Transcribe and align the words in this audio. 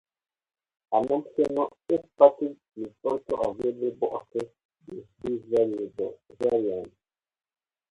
An 0.93 1.05
optional 1.11 1.77
S 1.91 1.99
Package 2.17 2.57
is 2.75 2.91
also 3.03 3.35
available 3.35 4.07
across 4.07 4.47
the 4.87 5.05
three 5.21 5.37
variants. 5.51 6.95